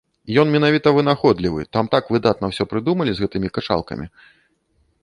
[0.43, 4.05] Ён менавіта вынаходлівы, там так выдатна ўсё прыдумалі з гэтымі качалкамі.